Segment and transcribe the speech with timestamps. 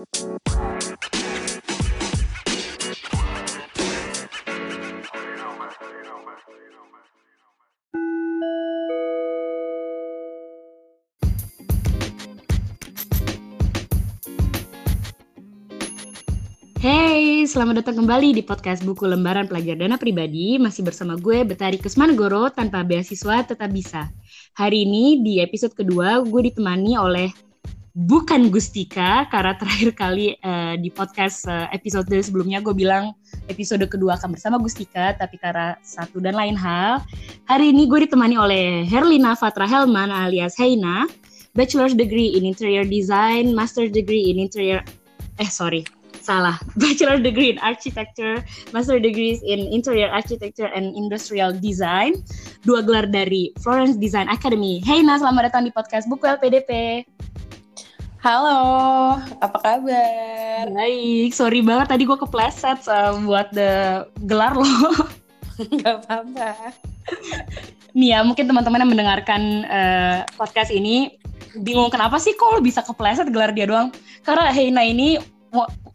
[0.00, 0.08] Hey,
[17.44, 20.56] selamat datang kembali di podcast buku lembaran pelajar dana pribadi.
[20.56, 24.08] Masih bersama gue, Betari Kusmanegoro, tanpa beasiswa tetap bisa.
[24.56, 27.49] Hari ini di episode kedua, gue ditemani oleh
[27.94, 33.10] bukan Gustika, karena terakhir kali uh, di podcast uh, episode sebelumnya gue bilang
[33.50, 37.02] episode kedua akan bersama Gustika, tapi karena satu dan lain hal,
[37.50, 41.10] hari ini gue ditemani oleh Herlina Fatra Helman alias Heina,
[41.58, 44.86] Bachelor's Degree in Interior Design, Master Degree in Interior,
[45.42, 45.82] eh sorry,
[46.20, 48.44] salah bachelor degree in architecture
[48.76, 52.12] master degrees in interior architecture and industrial design
[52.62, 54.84] dua gelar dari Florence Design Academy.
[54.84, 57.02] Hey Nah selamat datang di podcast buku LPDP
[58.20, 60.68] Halo, apa kabar?
[60.68, 64.68] Baik, sorry banget tadi gue kepleset uh, buat the gelar lo.
[65.80, 66.76] Gak apa-apa.
[67.96, 71.16] Nih ya, mungkin teman-teman yang mendengarkan uh, podcast ini
[71.64, 73.88] bingung kenapa sih kok lo bisa kepleset gelar dia doang?
[74.20, 75.16] Karena Heina ini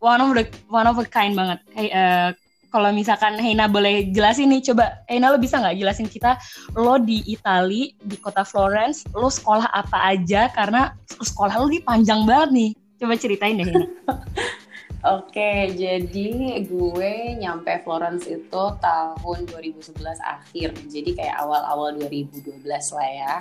[0.01, 1.61] one of the one of a kind banget.
[1.77, 2.33] Hey, uh,
[2.75, 6.35] kalau misalkan Heina boleh jelasin nih, coba Heina lo bisa nggak jelasin kita
[6.75, 12.27] lo di Itali di kota Florence, lo sekolah apa aja karena sekolah lo ini panjang
[12.27, 12.69] banget nih.
[12.99, 13.87] Coba ceritain deh Heina.
[15.15, 23.35] Oke, jadi gue nyampe Florence itu tahun 2011 akhir, jadi kayak awal-awal 2012 lah ya.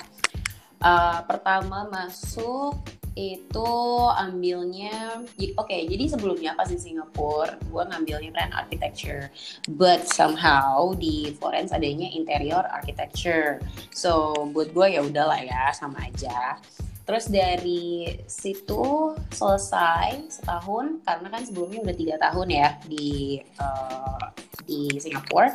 [0.78, 2.78] Uh, pertama masuk
[3.15, 3.70] itu
[4.11, 5.23] ambilnya
[5.55, 9.31] oke okay, jadi sebelumnya pas di Singapura gue ngambilnya kan architecture.
[9.70, 13.62] But somehow di Florence adanya interior architecture.
[13.95, 16.59] So buat gue ya udahlah ya sama aja.
[17.07, 24.27] Terus dari situ selesai setahun karena kan sebelumnya udah tiga tahun ya di uh,
[24.67, 25.55] di Singapura.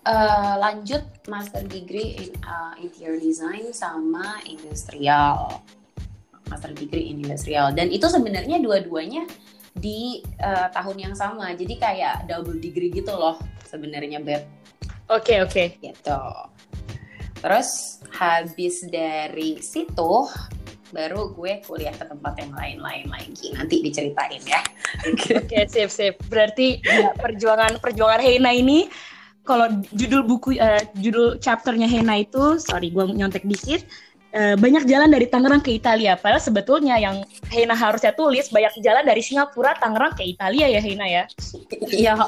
[0.00, 5.60] Uh, lanjut master degree in uh, interior design sama industrial
[6.50, 7.70] master degree in industrial.
[7.70, 9.24] Dan itu sebenarnya dua-duanya
[9.78, 11.54] di uh, tahun yang sama.
[11.54, 14.42] Jadi kayak double degree gitu loh sebenarnya beb.
[15.10, 15.52] Oke okay, oke.
[15.54, 15.66] Okay.
[15.80, 16.20] gitu.
[17.40, 20.28] Terus habis dari situ
[20.90, 23.54] baru gue kuliah ke tempat yang lain-lain lagi.
[23.54, 24.60] Nanti diceritain ya.
[25.06, 26.14] Oke okay, sip sip.
[26.26, 28.90] Berarti ya, perjuangan perjuangan Heina ini
[29.46, 33.86] kalau judul buku uh, judul chapternya Hena itu sorry gue nyontek dikit
[34.34, 36.14] uh, banyak jalan dari Tangerang ke Italia.
[36.18, 41.06] Padahal sebetulnya yang Heina harusnya tulis banyak jalan dari Singapura Tangerang ke Italia ya Heina
[41.06, 41.24] ya.
[41.90, 42.14] Iya.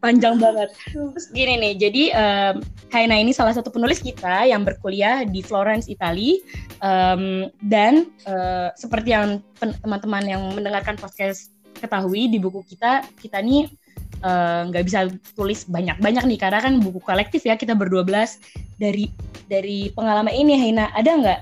[0.00, 0.72] Panjang banget.
[0.88, 2.54] Terus gini nih, jadi um,
[2.88, 6.40] Heina ini salah satu penulis kita yang berkuliah di Florence, Italia.
[6.80, 13.68] Um, dan uh, seperti yang teman-teman yang mendengarkan podcast ketahui di buku kita, kita nih
[13.68, 13.79] Eh,
[14.20, 18.42] nggak uh, bisa tulis banyak-banyak nih karena kan buku kolektif ya kita berdua belas.
[18.76, 19.08] Dari
[19.48, 21.40] dari pengalaman ini Heina ada nggak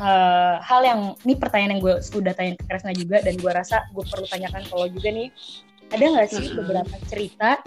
[0.00, 3.84] uh, hal yang ini pertanyaan yang gue sudah tanya ke Kresna juga dan gue rasa
[3.92, 5.28] gue perlu tanyakan kalau juga nih.
[5.92, 7.60] Ada nggak sih beberapa cerita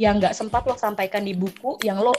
[0.00, 2.14] yang nggak sempat lo sampaikan di buku yang lo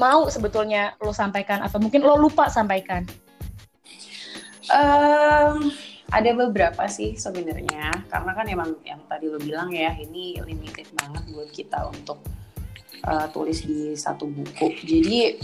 [0.00, 3.04] mau sebetulnya lo sampaikan atau mungkin lo lupa sampaikan?
[4.72, 5.68] Um,
[6.14, 11.26] ada beberapa sih sebenarnya karena kan emang yang tadi lo bilang ya ini limited banget
[11.34, 12.22] buat kita untuk
[13.02, 14.78] uh, tulis di satu buku.
[14.86, 15.42] Jadi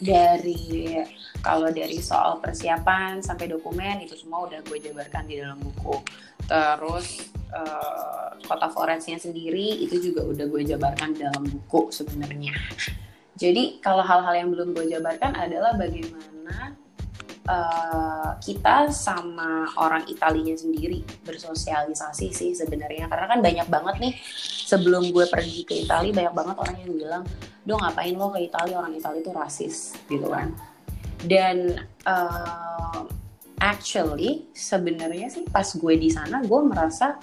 [0.00, 0.96] dari
[1.44, 6.00] kalau dari soal persiapan sampai dokumen itu semua udah gue jabarkan di dalam buku.
[6.48, 12.56] Terus uh, kota Florence-nya sendiri itu juga udah gue jabarkan dalam buku sebenarnya.
[13.36, 16.76] Jadi kalau hal-hal yang belum gue jabarkan adalah bagaimana
[17.50, 23.10] uh, kita sama orang Italinya sendiri bersosialisasi sih sebenarnya.
[23.10, 24.14] Karena kan banyak banget nih
[24.70, 27.22] sebelum gue pergi ke Italia banyak banget orang yang bilang
[27.66, 28.78] do ngapain lo ke Italia?
[28.78, 30.54] Orang Italia itu rasis gitu kan.
[31.20, 33.04] Dan uh,
[33.60, 37.20] actually sebenarnya sih pas gue di sana gue merasa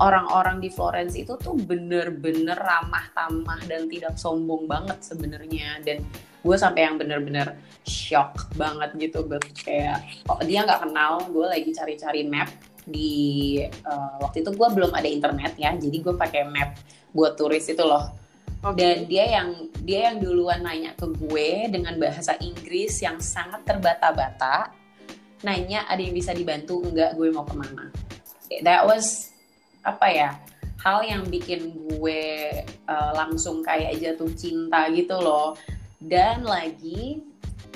[0.00, 5.82] orang-orang di Florence itu tuh bener-bener ramah tamah dan tidak sombong banget sebenarnya.
[5.82, 6.04] Dan
[6.40, 11.70] gue sampai yang bener-bener shock banget gitu but kayak oh, dia nggak kenal gue lagi
[11.72, 12.48] cari-cari map
[12.88, 16.76] di uh, waktu itu gue belum ada internet ya jadi gue pakai map
[17.12, 18.16] buat turis itu loh.
[18.60, 18.76] Okay.
[18.76, 19.48] dan dia yang
[19.88, 24.68] dia yang duluan nanya ke gue dengan bahasa Inggris yang sangat terbata-bata
[25.40, 27.88] nanya ada yang bisa dibantu enggak gue mau ke mana.
[28.60, 29.32] That was
[29.80, 30.30] apa ya
[30.84, 32.20] hal yang bikin gue
[32.84, 35.56] uh, langsung kayak jatuh cinta gitu loh
[36.00, 37.20] dan lagi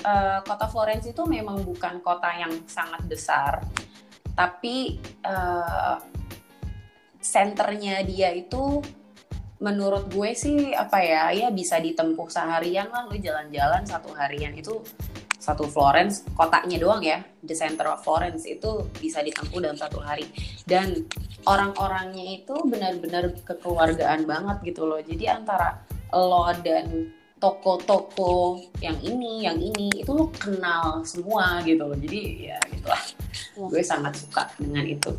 [0.01, 3.61] uh, kota Florence itu memang bukan kota yang sangat besar,
[4.33, 6.01] tapi uh,
[7.21, 8.81] senternya dia itu
[9.61, 14.83] menurut gue sih apa ya ya bisa ditempuh seharian lah lu jalan-jalan satu harian itu
[15.39, 20.25] satu Florence kotanya doang ya the center of Florence itu bisa ditempuh dalam satu hari.
[20.65, 21.05] Dan
[21.45, 24.97] orang-orangnya itu benar-benar kekeluargaan banget gitu loh.
[24.97, 31.97] Jadi antara lo dan toko-toko yang ini yang ini itu lo kenal semua gitu loh
[31.99, 32.21] jadi
[32.55, 33.03] ya gitulah
[33.55, 33.67] ya.
[33.67, 35.11] gue sangat suka dengan itu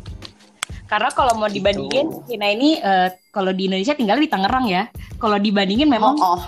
[0.87, 2.23] karena kalau mau dibandingin gitu.
[2.25, 4.87] Cina ini uh, kalau di Indonesia tinggal di Tangerang ya
[5.21, 6.41] kalau dibandingin memang oh, oh.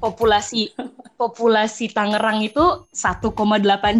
[0.00, 0.72] populasi
[1.22, 3.30] populasi Tangerang itu 1,8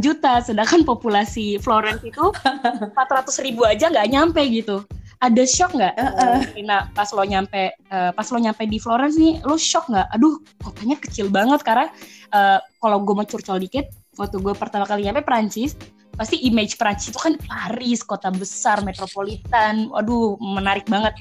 [0.03, 2.19] juta, sedangkan populasi Florence itu
[2.99, 4.83] 400 ribu aja nggak nyampe gitu.
[5.23, 6.83] Ada shock nggak, uh, uh.
[6.91, 10.11] pas lo nyampe, uh, pas lo nyampe di Florence nih, lo shock nggak?
[10.19, 11.87] Aduh, kotanya kecil banget karena
[12.35, 13.87] uh, kalau gue mau curcol dikit,
[14.19, 15.79] waktu gue pertama kali nyampe Prancis,
[16.19, 21.15] pasti image Prancis itu kan Paris, kota besar, metropolitan, waduh menarik banget.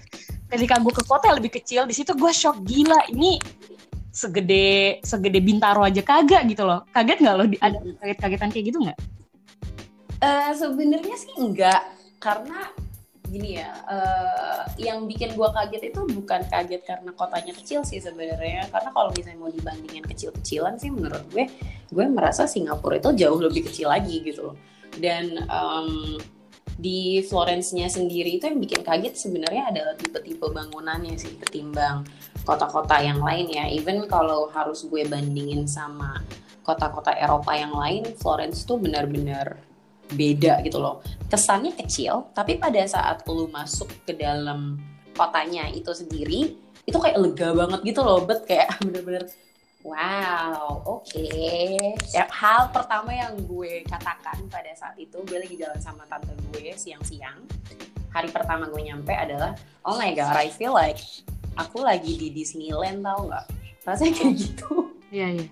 [0.50, 3.06] Ketika gue ke kota yang lebih kecil, di situ gue shock gila.
[3.14, 3.38] Ini
[4.12, 8.78] segede segede bintaro aja kagak gitu loh kaget nggak lo ada kaget kagetan kayak gitu
[8.84, 9.00] nggak
[10.20, 11.82] uh, sebenarnya sih enggak
[12.20, 12.70] karena
[13.32, 18.68] gini ya uh, yang bikin gue kaget itu bukan kaget karena kotanya kecil sih sebenarnya
[18.68, 21.48] karena kalau misalnya mau dibandingin kecil-kecilan sih menurut gue
[21.88, 24.52] gue merasa Singapura itu jauh lebih kecil lagi gitu
[25.00, 26.20] dan um,
[26.82, 32.02] di Florence-nya sendiri itu yang bikin kaget sebenarnya adalah tipe-tipe bangunannya sih ketimbang
[32.42, 33.70] kota-kota yang lain ya.
[33.70, 36.26] Even kalau harus gue bandingin sama
[36.66, 39.62] kota-kota Eropa yang lain, Florence tuh benar-benar
[40.14, 41.04] beda gitu loh.
[41.32, 44.80] Kesannya kecil, tapi pada saat lu masuk ke dalam
[45.16, 49.28] kotanya itu sendiri, itu kayak lega banget gitu loh, bet kayak bener-bener
[49.82, 51.10] wow, oke.
[51.10, 51.98] Okay.
[52.14, 56.78] Ya, hal pertama yang gue katakan pada saat itu, gue lagi jalan sama tante gue
[56.78, 57.42] siang-siang.
[58.14, 61.02] Hari pertama gue nyampe adalah, oh my god, I feel like
[61.60, 63.46] aku lagi di Disneyland tau nggak
[63.84, 64.70] rasanya kayak gitu
[65.12, 65.48] iya iya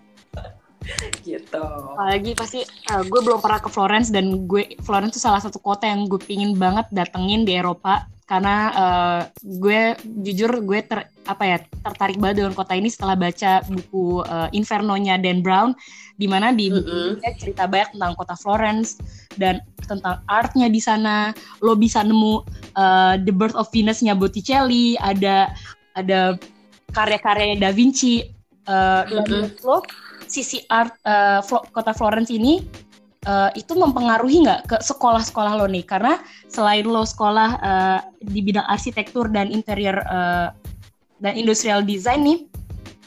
[1.28, 1.66] gitu
[1.96, 5.86] apalagi pasti uh, gue belum pernah ke Florence dan gue Florence itu salah satu kota
[5.86, 11.58] yang gue pingin banget datengin di Eropa karena uh, gue jujur gue ter apa ya
[11.82, 15.74] tertarik banget dengan kota ini setelah baca buku uh, Inferno-nya Dan Brown
[16.22, 17.10] di mana di mm -hmm.
[17.42, 19.02] cerita banyak tentang kota Florence
[19.42, 21.34] dan tentang artnya di sana
[21.66, 22.46] lo bisa nemu
[22.78, 25.50] uh, The Birth of Venus-nya Botticelli ada
[25.98, 26.38] ada
[26.94, 28.30] karya-karya Da Vinci
[28.70, 29.66] uh, mm-hmm.
[29.66, 29.82] lo
[30.30, 31.42] sisi art uh,
[31.74, 32.62] kota Florence ini
[33.28, 38.64] uh, itu mempengaruhi nggak ke sekolah-sekolah lo nih karena selain lo sekolah uh, di bidang
[38.70, 40.54] arsitektur dan interior uh,
[41.20, 42.40] dan industrial design nih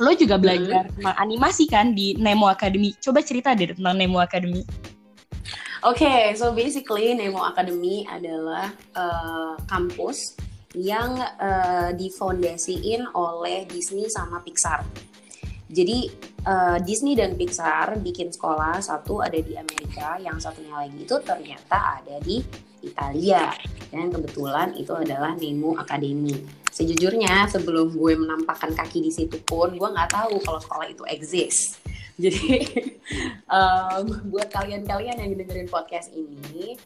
[0.03, 0.97] lo juga belajar mm-hmm.
[0.99, 4.67] tentang animasi kan di Nemo Academy coba cerita deh tentang Nemo Academy
[5.83, 10.39] Oke, okay, so basically Nemo Academy adalah uh, kampus
[10.79, 14.87] yang uh, difondasiin oleh Disney sama Pixar.
[15.73, 16.13] Jadi
[16.45, 22.05] uh, Disney dan Pixar bikin sekolah satu ada di Amerika, yang satunya lagi itu ternyata
[22.05, 22.45] ada di
[22.85, 23.49] Italia.
[23.89, 26.37] Dan kebetulan itu adalah Nemo Academy.
[26.69, 31.81] Sejujurnya sebelum gue menampakkan kaki di situ pun gue nggak tahu kalau sekolah itu exist.
[32.23, 32.69] Jadi
[33.57, 36.77] um, buat kalian-kalian yang dengerin podcast ini,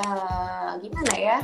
[0.00, 1.38] uh, gimana ya?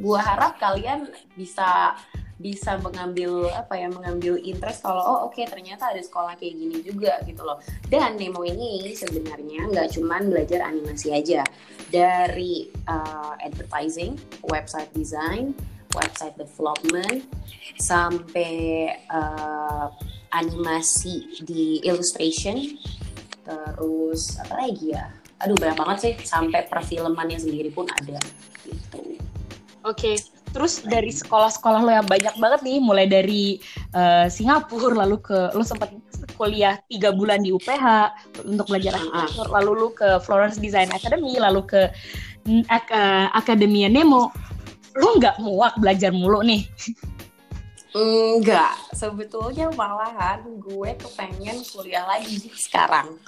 [0.00, 1.94] gua harap kalian bisa
[2.40, 6.80] bisa mengambil apa ya mengambil interest kalau oh oke okay, ternyata ada sekolah kayak gini
[6.80, 7.60] juga gitu loh.
[7.86, 11.44] Dan Nemo ini sebenarnya nggak cuman belajar animasi aja.
[11.92, 14.16] Dari uh, advertising
[14.48, 15.52] website design
[15.92, 17.26] website development
[17.76, 19.92] sampai uh,
[20.32, 22.56] animasi di illustration
[23.44, 25.12] terus apa lagi ya?
[25.44, 28.16] Aduh banyak banget sih sampai perfilmannya sendiri pun ada
[28.64, 29.20] gitu.
[29.84, 30.16] Oke.
[30.50, 33.58] Terus dari sekolah-sekolah lo yang banyak banget nih, mulai dari
[33.94, 35.94] uh, Singapura, lalu ke lo sempat
[36.36, 37.86] kuliah tiga bulan di UPH
[38.48, 41.82] untuk belajar arsitektur, lalu lo ke Florence Design Academy, lalu ke
[42.70, 44.32] uh, Akademia Nemo.
[44.98, 46.66] Lo nggak muak belajar mulu nih?
[47.90, 53.18] Enggak, sebetulnya malahan gue kepengen kuliah lagi sekarang.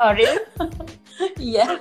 [0.00, 0.40] Oh, really?
[1.36, 1.76] Iya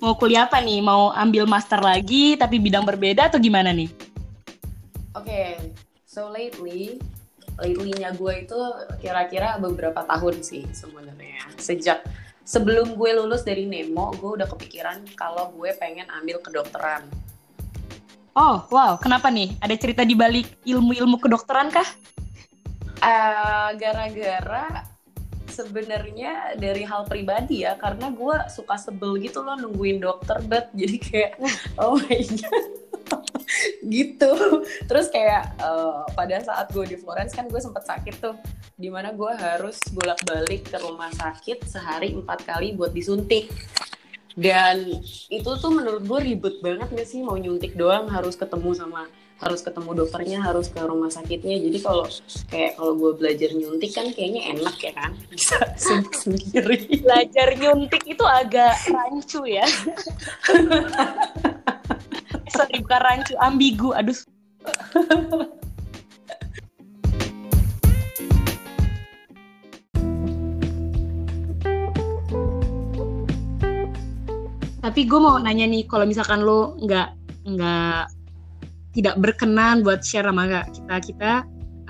[0.00, 0.80] mau kuliah apa nih?
[0.80, 3.92] Mau ambil master lagi tapi bidang berbeda atau gimana nih?
[5.14, 5.50] Oke, okay.
[6.08, 6.96] so lately,
[7.60, 8.60] lately-nya gue itu
[8.98, 11.44] kira-kira beberapa tahun sih sebenarnya.
[11.60, 12.02] Sejak
[12.42, 17.04] sebelum gue lulus dari Nemo, gue udah kepikiran kalau gue pengen ambil kedokteran.
[18.38, 18.94] Oh, wow.
[18.96, 19.58] Kenapa nih?
[19.58, 21.86] Ada cerita di balik ilmu-ilmu kedokteran kah?
[23.02, 24.86] Uh, gara-gara
[25.50, 30.96] sebenarnya dari hal pribadi ya karena gue suka sebel gitu loh nungguin dokter bet jadi
[30.96, 31.32] kayak
[31.76, 32.66] oh my god.
[33.82, 34.32] Gitu.
[34.86, 38.38] Terus kayak uh, pada saat gue di Florence kan gue sempet sakit tuh
[38.78, 43.50] di mana gue harus bolak balik ke rumah sakit sehari empat kali buat disuntik.
[44.38, 49.10] Dan itu tuh menurut gue ribet banget gak sih mau nyuntik doang harus ketemu sama
[49.40, 51.56] harus ketemu dokternya harus ke rumah sakitnya.
[51.56, 52.04] Jadi kalau
[52.52, 55.16] kayak kalau gue belajar nyuntik kan kayaknya enak ya kan?
[55.32, 57.00] Bisa sendiri.
[57.00, 59.64] Belajar nyuntik itu agak rancu ya.
[62.54, 64.20] Sorry bukan rancu ambigu aduh.
[74.80, 77.08] Tapi gue mau nanya nih kalau misalkan lo nggak
[77.46, 78.19] nggak
[78.90, 81.32] tidak berkenan buat share sama kita kita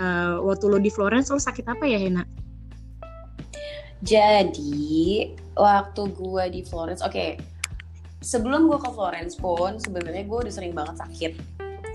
[0.01, 2.25] uh, waktu lo di Florence lo sakit apa ya Hena?
[4.01, 7.31] Jadi waktu gue di Florence, oke okay,
[8.25, 11.33] sebelum gue ke Florence pun sebenarnya gue udah sering banget sakit,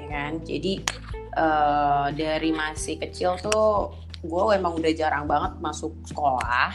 [0.01, 0.37] ya kan?
[0.45, 0.85] Jadi
[1.33, 6.73] uh, dari masih kecil tuh gue emang udah jarang banget masuk sekolah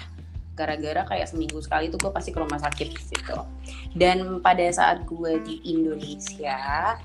[0.59, 3.39] gara-gara kayak seminggu sekali tuh gue pasti ke rumah sakit gitu.
[3.95, 6.99] Dan pada saat gue di Indonesia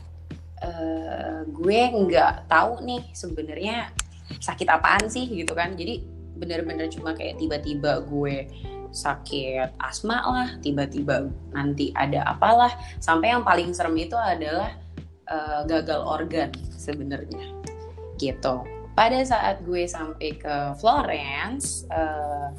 [0.63, 3.91] uh, gue nggak tahu nih sebenarnya
[4.39, 5.75] sakit apaan sih gitu kan.
[5.75, 8.47] Jadi bener-bener cuma kayak tiba-tiba gue
[8.95, 12.71] sakit asma lah tiba-tiba nanti ada apalah.
[13.03, 14.71] Sampai yang paling serem itu adalah
[15.27, 17.51] uh, gagal organ sebenarnya.
[18.15, 18.55] Gitu.
[18.95, 22.55] Pada saat gue sampai ke Florence uh,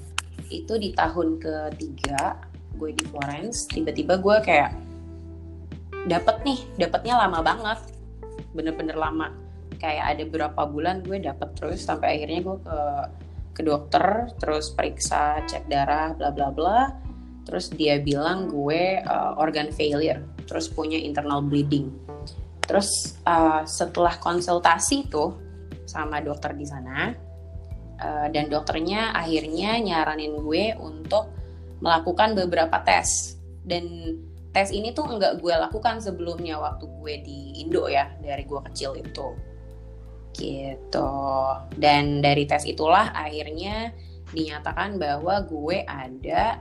[0.53, 2.37] itu di tahun ketiga
[2.77, 4.86] gue di Florence tiba-tiba gue kayak
[6.07, 7.79] dapat nih dapatnya lama banget.
[8.55, 9.35] Bener-bener lama.
[9.77, 12.79] Kayak ada berapa bulan gue dapet terus sampai akhirnya gue ke
[13.57, 16.81] ke dokter terus periksa cek darah bla bla bla.
[17.47, 21.93] Terus dia bilang gue uh, organ failure terus punya internal bleeding.
[22.67, 25.37] Terus uh, setelah konsultasi tuh
[25.87, 27.15] sama dokter di sana
[28.03, 31.31] uh, dan dokternya akhirnya nyaranin gue untuk
[31.79, 33.39] melakukan beberapa tes.
[33.67, 34.15] Dan
[34.57, 38.97] tes ini tuh nggak gue lakukan sebelumnya waktu gue di Indo ya dari gue kecil
[38.97, 39.37] itu
[40.33, 41.13] gitu
[41.77, 43.93] dan dari tes itulah akhirnya
[44.33, 46.57] dinyatakan bahwa gue ada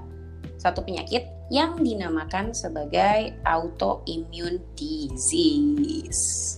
[0.60, 1.24] satu penyakit
[1.54, 6.58] yang dinamakan sebagai autoimmune disease.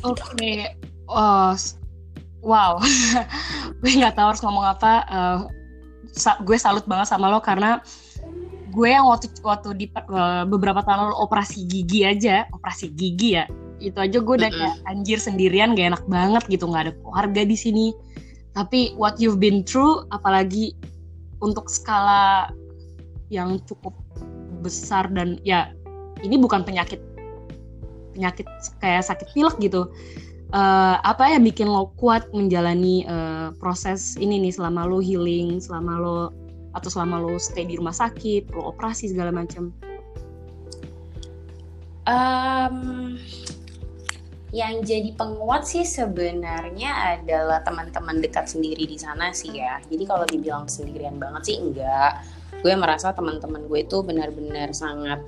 [0.00, 0.58] Oke, okay.
[1.08, 1.52] oh,
[2.40, 2.80] wow,
[3.80, 4.92] gue nggak tahu harus ngomong apa.
[5.08, 5.38] Uh,
[6.44, 7.80] gue salut banget sama lo karena
[8.74, 12.50] gue yang waktu waktu di uh, beberapa tahun lalu operasi gigi aja.
[12.50, 13.46] Operasi gigi ya.
[13.78, 16.66] Itu aja gue udah kayak anjir sendirian gak enak banget gitu.
[16.66, 17.86] Nggak ada keluarga di sini.
[18.54, 20.74] Tapi what you've been through apalagi
[21.38, 22.50] untuk skala
[23.30, 23.94] yang cukup
[24.62, 25.74] besar dan ya
[26.22, 27.02] ini bukan penyakit
[28.14, 28.46] penyakit
[28.78, 29.90] kayak sakit pilek gitu.
[30.54, 35.98] Uh, apa yang bikin lo kuat menjalani uh, proses ini nih selama lo healing selama
[35.98, 36.18] lo
[36.74, 39.70] atau selama lo stay di rumah sakit lo operasi segala macam?
[42.04, 43.16] Um,
[44.54, 49.80] yang jadi penguat sih sebenarnya adalah teman-teman dekat sendiri di sana sih ya.
[49.88, 52.22] Jadi kalau dibilang sendirian banget sih enggak.
[52.62, 55.24] Gue merasa teman-teman gue itu benar-benar sangat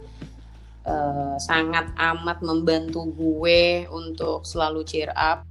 [0.87, 5.43] uh, sangat amat membantu gue untuk selalu cheer up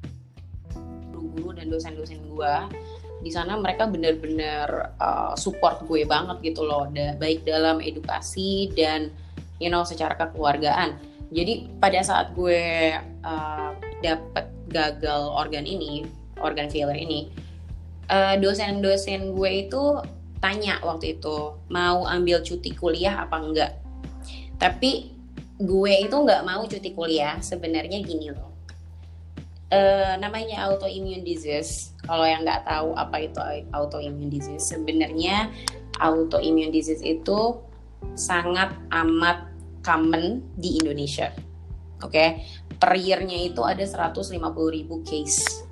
[1.11, 2.55] guru-guru dan dosen-dosen gue
[3.25, 9.09] di sana mereka benar-benar uh, support gue banget gitu loh da baik dalam edukasi dan
[9.57, 11.01] you know secara kekeluargaan.
[11.33, 12.93] Jadi pada saat gue
[13.25, 13.71] uh,
[14.05, 16.05] dapet gagal organ ini
[16.37, 17.33] organ failure ini
[18.13, 20.05] uh, dosen-dosen gue itu
[20.37, 23.71] tanya waktu itu mau ambil cuti kuliah apa enggak?
[24.61, 25.09] Tapi
[25.57, 28.54] gue itu nggak mau cuti kuliah sebenarnya gini loh
[29.75, 31.91] uh, namanya autoimmune disease.
[32.07, 33.39] Kalau yang nggak tahu apa itu
[33.75, 35.51] autoimmune disease, sebenarnya
[35.99, 37.59] autoimmune disease itu
[38.15, 39.51] sangat amat
[39.83, 41.35] common di Indonesia.
[42.03, 42.29] Oke, okay?
[42.75, 44.35] per year-nya itu ada 150
[44.71, 45.63] ribu case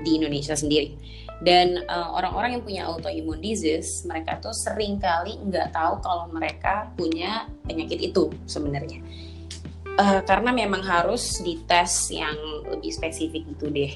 [0.00, 0.96] di Indonesia sendiri.
[1.36, 6.88] Dan uh, orang-orang yang punya autoimmune disease, mereka tuh sering kali nggak tahu kalau mereka
[6.96, 9.04] punya penyakit itu sebenarnya
[9.96, 12.36] uh, karena memang harus dites yang
[12.70, 13.92] lebih spesifik gitu deh.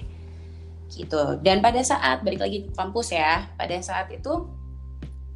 [0.91, 1.23] Gitu.
[1.43, 4.51] Dan pada saat balik lagi ke kampus ya pada saat itu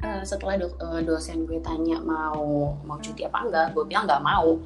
[0.03, 4.23] uh, setelah do, uh, dosen gue tanya mau mau cuti apa enggak gue bilang nggak
[4.23, 4.59] mau.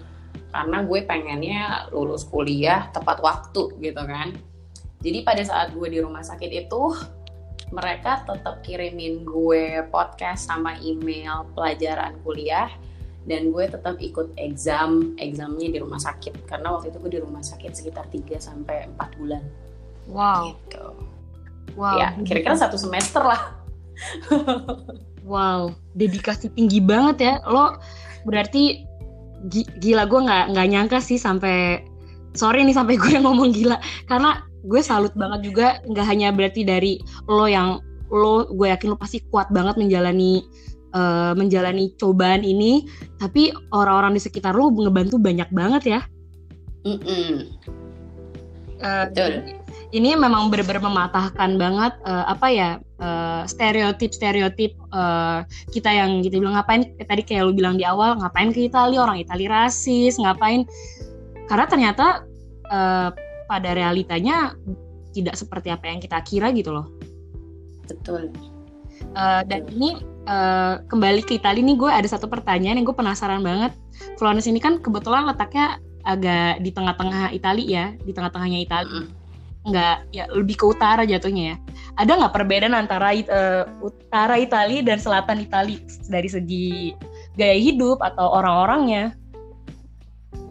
[0.49, 4.33] Karena gue pengennya lulus kuliah tepat waktu gitu kan.
[4.99, 6.83] Jadi pada saat gue di rumah sakit itu
[7.69, 12.69] mereka tetap kirimin gue podcast sama email pelajaran kuliah
[13.27, 16.47] dan gue tetap ikut exam examnya di rumah sakit.
[16.47, 19.43] Karena waktu itu gue di rumah sakit sekitar 3 sampai 4 bulan.
[20.09, 20.55] Wow.
[20.55, 20.85] Gitu.
[21.77, 23.53] Wow ya kira-kira satu semester lah.
[25.21, 27.33] Wow dedikasi tinggi banget ya.
[27.45, 27.77] Lo
[28.25, 28.83] berarti
[29.79, 31.85] gila gue nggak nggak nyangka sih sampai
[32.35, 33.77] sorry nih sampai gue ngomong gila.
[34.09, 36.99] Karena gue salut banget juga nggak hanya berarti dari
[37.29, 40.41] lo yang lo gue yakin lo pasti kuat banget menjalani
[40.93, 42.85] uh, menjalani cobaan ini
[43.17, 46.01] tapi orang-orang di sekitar lo ngebantu banyak banget ya
[46.85, 47.33] mm -mm.
[48.79, 49.11] Uh,
[49.91, 52.69] ini memang benar-benar mematahkan banget uh, apa ya
[53.01, 55.43] uh, stereotip stereotip uh,
[55.73, 59.19] kita yang gitu bilang ngapain tadi kayak lo bilang di awal ngapain ke Italia orang
[59.19, 60.63] Italia rasis ngapain
[61.49, 62.23] karena ternyata
[62.69, 63.09] uh,
[63.49, 64.53] pada realitanya
[65.11, 66.87] tidak seperti apa yang kita kira gitu loh.
[67.89, 68.29] Betul.
[69.17, 69.97] Uh, dan ini
[70.29, 73.73] uh, kembali ke Italia nih gue ada satu pertanyaan yang gue penasaran banget.
[74.21, 79.03] Florence ini kan kebetulan letaknya agak di tengah-tengah Italia ya, di tengah-tengahnya Italia.
[79.65, 81.55] Nggak ya lebih ke utara jatuhnya ya.
[81.99, 86.93] Ada nggak perbedaan antara uh, utara Italia dan selatan Italia dari segi
[87.35, 89.17] gaya hidup atau orang-orangnya?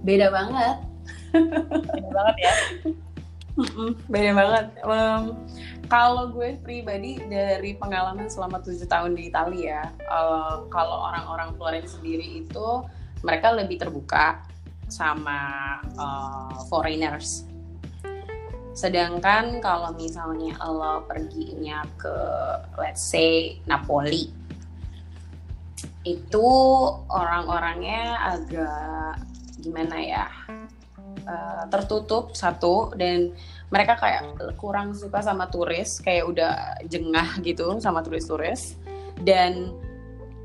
[0.05, 0.89] Beda banget
[1.33, 2.53] beda banget ya
[4.13, 4.67] beda banget.
[4.87, 5.35] Um,
[5.91, 12.47] kalau gue pribadi dari pengalaman selama tujuh tahun di Italia uh, kalau orang-orang Florence sendiri
[12.47, 12.69] itu
[13.27, 14.47] mereka lebih terbuka
[14.87, 15.41] sama
[15.99, 17.45] uh, foreigners.
[18.79, 22.15] Sedangkan kalau misalnya lo perginya ke
[22.79, 24.31] let's say Napoli
[26.07, 26.49] itu
[27.11, 29.19] orang-orangnya agak
[29.59, 30.27] gimana ya
[31.29, 33.37] uh, tertutup satu dan
[33.69, 36.55] mereka kayak kurang suka sama turis kayak udah
[36.89, 38.81] jengah gitu sama turis-turis.
[39.21, 39.77] Dan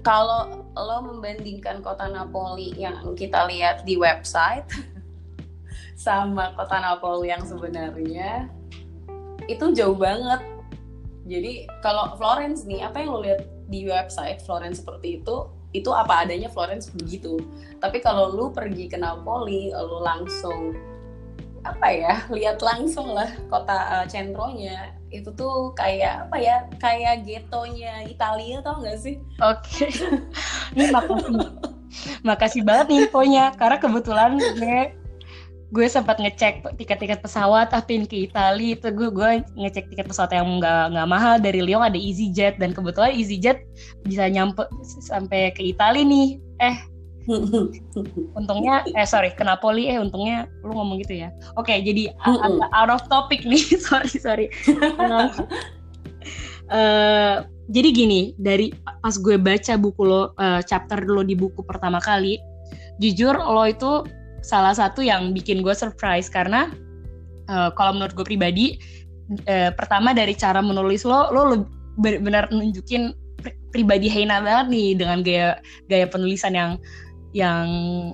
[0.03, 4.67] kalau lo membandingkan kota Napoli yang kita lihat di website
[5.95, 8.51] sama kota Napoli yang sebenarnya
[9.47, 10.43] itu jauh banget.
[11.23, 16.23] Jadi kalau Florence nih apa yang lo lihat di website Florence seperti itu itu apa
[16.23, 17.41] adanya Florence begitu.
[17.81, 20.77] Tapi kalau lu pergi ke Napoli lu langsung
[21.63, 28.03] apa ya lihat langsung lah kota uh, centronya itu tuh kayak apa ya kayak getonya
[28.05, 29.17] Italia tau gak sih?
[29.41, 29.89] Oke.
[29.89, 29.91] Okay.
[30.77, 31.49] ini makasih.
[32.25, 35.02] Makasih banget infonya karena kebetulan gue
[35.73, 38.87] gue sempat ngecek tiket-tiket pesawat tapi ke Italia itu.
[38.93, 41.41] Gue gue ngecek tiket pesawat yang nggak nggak mahal.
[41.41, 42.61] Dari Lyon ada EasyJet.
[42.61, 43.65] Dan kebetulan EasyJet
[44.05, 44.69] bisa nyampe
[45.01, 46.37] sampai ke Italia nih.
[46.61, 46.77] Eh
[48.37, 49.89] untungnya eh sorry ke Napoli.
[49.89, 51.33] Eh untungnya lu ngomong gitu ya.
[51.57, 52.13] Oke okay, jadi
[52.77, 53.65] out of topic nih.
[53.89, 54.47] Sorry sorry.
[56.73, 58.71] Uh, jadi gini dari
[59.03, 62.39] pas gue baca buku lo uh, chapter lo di buku pertama kali
[62.97, 64.03] jujur lo itu
[64.43, 66.69] salah satu yang bikin gue surprise karena
[67.47, 68.77] uh, kalau menurut gue pribadi
[69.47, 71.63] uh, pertama dari cara menulis lo lo
[71.97, 73.15] benar nunjukin
[73.73, 75.49] pribadi Heina banget nih dengan gaya
[75.87, 76.71] gaya penulisan yang
[77.33, 77.65] yang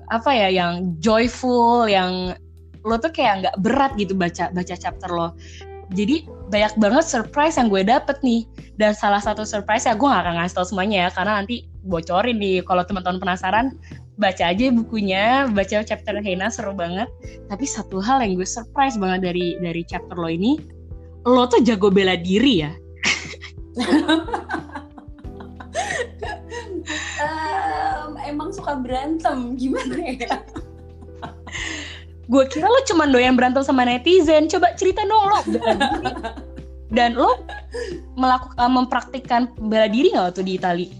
[0.10, 2.34] apa ya yang joyful yang
[2.88, 5.36] lo tuh kayak nggak berat gitu baca baca chapter lo.
[5.90, 6.22] Jadi
[6.54, 8.46] banyak banget surprise yang gue dapet nih.
[8.78, 12.38] Dan salah satu surprise ya gue gak akan ngasih tau semuanya ya karena nanti bocorin
[12.38, 13.74] nih kalau teman-teman penasaran
[14.20, 17.08] baca aja bukunya, baca chapter Hena seru banget.
[17.48, 20.60] Tapi satu hal yang gue surprise banget dari dari chapter lo ini,
[21.24, 22.72] lo tuh jago bela diri ya.
[27.24, 30.44] um, emang suka berantem gimana ya?
[32.30, 34.52] gue kira lo cuma doyan berantem sama netizen.
[34.52, 35.40] Coba cerita dong lo
[36.90, 37.46] Dan lo
[38.18, 40.92] melakukan mempraktikkan bela diri nggak waktu di Italia?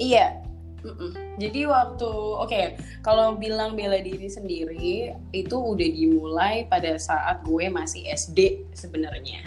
[0.00, 0.40] Iya,
[0.80, 1.36] Mm-mm.
[1.36, 7.68] Jadi waktu oke okay, kalau bilang bela diri sendiri itu udah dimulai pada saat gue
[7.68, 9.44] masih SD sebenarnya.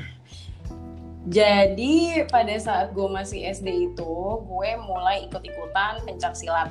[1.26, 4.14] Jadi pada saat gue masih SD itu
[4.46, 6.70] gue mulai ikut-ikutan pencak silat.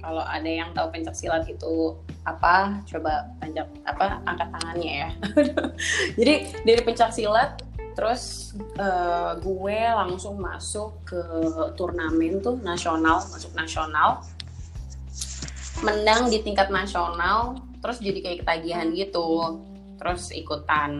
[0.00, 5.10] Kalau ada yang tahu pencak silat itu apa, coba pencak apa angkat tangannya ya.
[6.18, 6.34] Jadi
[6.66, 7.62] dari pencak silat
[7.94, 11.22] terus uh, gue langsung masuk ke
[11.74, 14.24] turnamen tuh nasional masuk nasional.
[15.80, 19.60] Menang di tingkat nasional terus jadi kayak ketagihan gitu.
[20.00, 20.92] Terus ikutan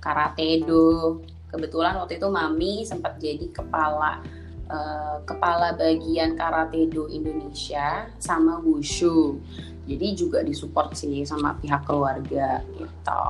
[0.00, 1.20] karate do.
[1.46, 4.20] Kebetulan waktu itu mami sempat jadi kepala
[4.68, 9.40] uh, kepala bagian karate do Indonesia sama wushu.
[9.86, 13.24] Jadi juga disupport sih sama pihak keluarga gitu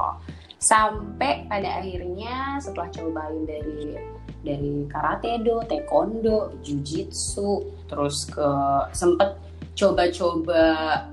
[0.67, 3.95] sampai pada akhirnya setelah cobain dari
[4.43, 8.47] dari karate do, taekwondo, jujitsu, terus ke
[8.95, 9.39] sempet
[9.79, 10.63] coba-coba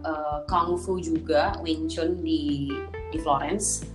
[0.05, 2.69] uh, kungfu juga, Wing Chun di
[3.13, 3.85] di Florence.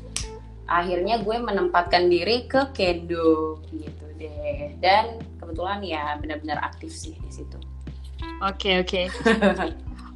[0.68, 4.74] Akhirnya gue menempatkan diri ke kendo gitu deh.
[4.78, 7.58] Dan kebetulan ya benar-benar aktif sih di situ.
[8.44, 9.24] Oke okay, oke.
[9.24, 9.72] Okay.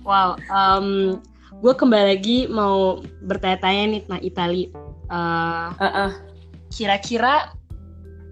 [0.09, 0.37] wow.
[0.53, 1.19] Um,
[1.63, 4.65] gue kembali lagi mau bertanya-tanya nih tentang Itali.
[5.11, 6.11] Uh, uh -uh.
[6.73, 7.53] Kira-kira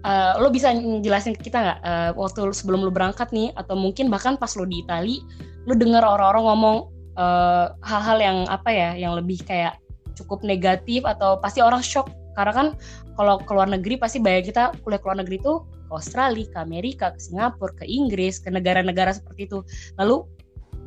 [0.05, 4.09] uh, lo bisa jelasin ke kita nggak uh, waktu sebelum lo berangkat nih atau mungkin
[4.09, 5.21] bahkan pas lo di Itali
[5.69, 6.77] lo denger orang-orang ngomong
[7.21, 9.77] eh, hal-hal uh, yang apa ya yang lebih kayak
[10.17, 12.67] cukup negatif atau pasti orang shock karena kan
[13.13, 16.57] kalau ke luar negeri pasti banyak kita kuliah ke luar negeri tuh ke Australia, ke
[16.57, 19.59] Amerika, ke Singapura, ke Inggris, ke negara-negara seperti itu.
[19.99, 20.23] Lalu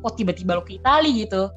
[0.05, 1.49] kok tiba-tiba lo ke Italia gitu.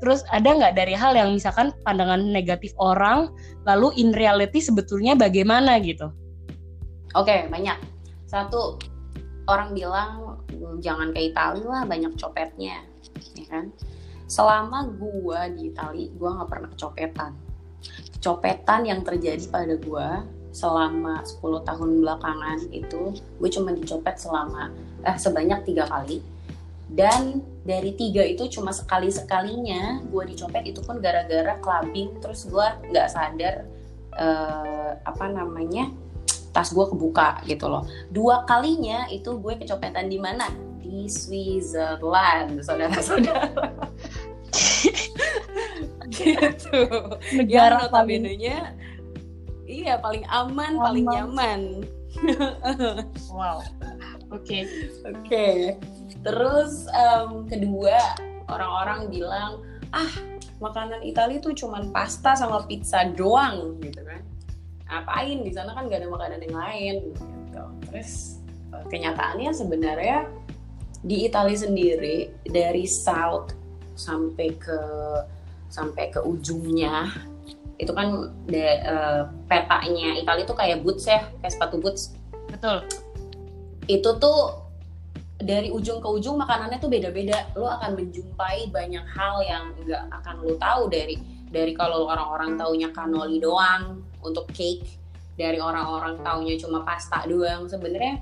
[0.00, 3.28] Terus ada nggak dari hal yang misalkan pandangan negatif orang,
[3.68, 6.08] lalu in reality sebetulnya bagaimana gitu?
[7.12, 7.76] Oke, okay, banyak.
[8.24, 8.80] Satu,
[9.44, 10.40] orang bilang
[10.80, 12.80] jangan ke Italia lah, banyak copetnya,
[13.36, 13.68] ya kan?
[14.24, 17.32] Selama gua di Italia, gua nggak pernah kecopetan.
[18.16, 24.74] Kecopetan yang terjadi pada gua selama 10 tahun belakangan itu, gue cuma dicopet selama
[25.06, 26.18] eh sebanyak tiga kali.
[26.90, 32.66] Dan dari tiga itu cuma sekali sekalinya gue dicopet itu pun gara-gara clubbing, terus gue
[32.90, 33.62] nggak sadar
[34.18, 35.94] uh, apa namanya
[36.50, 37.86] tas gue kebuka gitu loh.
[38.10, 40.50] Dua kalinya itu gue kecopetan di mana?
[40.82, 43.78] Di Switzerland, saudara-saudara.
[46.10, 46.78] gitu.
[47.38, 48.74] Negara yang notabene-nya
[49.70, 50.82] iya paling aman, aman.
[50.82, 51.60] paling nyaman.
[53.30, 53.62] wow.
[54.34, 54.42] Oke.
[54.42, 54.62] Okay.
[55.06, 55.14] Oke.
[55.22, 55.58] Okay.
[56.20, 57.96] Terus um, kedua,
[58.48, 60.10] orang-orang bilang, "Ah,
[60.60, 64.20] makanan Italia tuh cuman pasta sama pizza doang." gitu kan
[64.90, 67.62] ngapain di sana kan gak ada makanan yang lain gitu.
[67.88, 68.42] terus
[68.74, 70.26] eh, kenyataannya sebenarnya
[71.00, 73.54] di Italia sendiri dari south
[73.94, 74.80] sampai ke
[75.70, 77.08] sampai ke ujungnya
[77.80, 82.12] itu kan de, uh, petanya Italia itu kayak boots ya kayak sepatu boots
[82.52, 82.84] betul
[83.88, 84.68] itu tuh
[85.40, 87.48] dari ujung ke ujung makanannya tuh beda-beda.
[87.56, 91.16] Lo akan menjumpai banyak hal yang nggak akan lo tahu dari
[91.50, 94.86] dari kalau orang-orang taunya kanoli doang untuk cake
[95.34, 97.66] dari orang-orang taunya cuma pasta doang.
[97.66, 98.20] Sebenarnya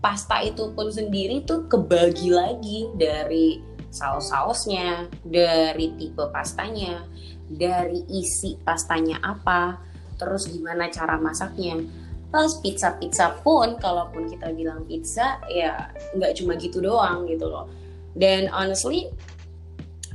[0.00, 7.04] pasta itu pun sendiri tuh kebagi lagi dari saus-sausnya dari tipe pastanya
[7.50, 9.82] dari isi pastanya apa
[10.14, 11.82] terus gimana cara masaknya
[12.30, 17.66] Terus pizza-pizza pun, kalaupun kita bilang pizza, ya nggak cuma gitu doang gitu loh.
[18.14, 19.10] Dan honestly,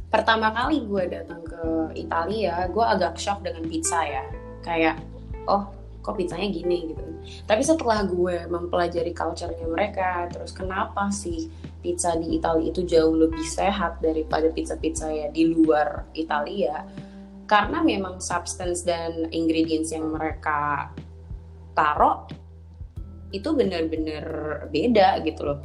[0.07, 1.63] pertama kali gue datang ke
[1.99, 4.23] Italia, gue agak shock dengan pizza ya.
[4.63, 5.03] Kayak
[5.45, 5.75] oh
[6.05, 7.01] kok pizzanya gini gitu
[7.49, 11.49] tapi setelah gue mempelajari culture-nya mereka terus kenapa sih
[11.81, 16.85] pizza di Italia itu jauh lebih sehat daripada pizza-pizza ya di luar Italia
[17.49, 20.93] karena memang substance dan ingredients yang mereka
[21.75, 22.25] taruh
[23.35, 24.25] itu benar-benar
[24.71, 25.59] beda gitu loh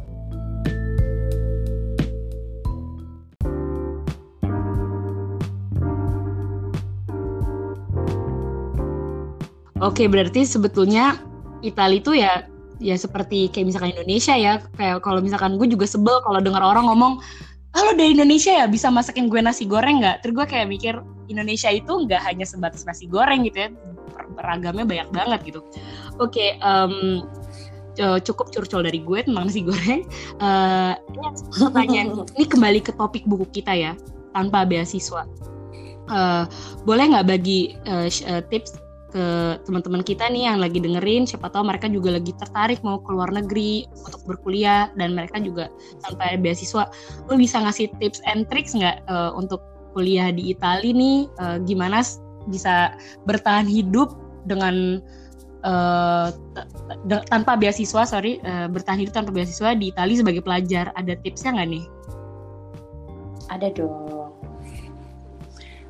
[9.80, 11.16] Oke, berarti sebetulnya
[11.64, 12.44] Italia itu ya
[12.84, 14.60] ya seperti kayak misalkan Indonesia ya.
[14.76, 17.24] Kayak kalau misalkan gue juga sebel kalau dengar orang ngomong,
[17.70, 20.94] "Halo dari Indonesia ya, bisa masakin gue nasi goreng nggak?" Terus gue kayak mikir
[21.30, 23.68] Indonesia itu nggak hanya sebatas nasi goreng gitu ya,
[24.35, 25.61] beragamnya banyak banget gitu.
[26.18, 27.22] Oke, um,
[28.00, 30.02] cukup curcol dari gue tentang nasi goreng.
[30.40, 33.92] Uh, ini pertanyaan ini kembali ke topik buku kita ya,
[34.35, 35.26] tanpa beasiswa.
[36.11, 36.42] Uh,
[36.83, 38.11] boleh nggak bagi uh,
[38.50, 38.74] tips
[39.10, 41.26] ke teman-teman kita nih yang lagi dengerin.
[41.26, 45.68] Siapa tahu mereka juga lagi tertarik mau ke luar negeri untuk berkuliah dan mereka juga
[46.06, 46.86] sampai beasiswa.
[47.26, 49.60] Lu bisa ngasih tips and tricks nggak uh, untuk
[49.92, 51.26] kuliah di Italia nih?
[51.42, 52.06] Uh, gimana
[52.48, 52.94] bisa
[53.26, 54.16] bertahan hidup
[54.48, 55.02] dengan
[55.66, 56.32] uh,
[57.28, 60.94] tanpa beasiswa sorry uh, bertahan hidup tanpa beasiswa di Italia sebagai pelajar.
[60.96, 61.84] Ada tipsnya nggak nih?
[63.50, 64.30] Ada dong.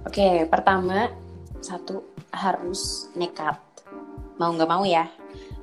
[0.09, 1.13] Oke pertama
[1.61, 3.59] satu harus nekat
[4.41, 5.05] mau nggak mau ya.